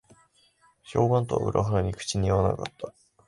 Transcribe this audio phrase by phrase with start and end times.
[0.81, 2.91] 評判とは裏腹に口に合わなかった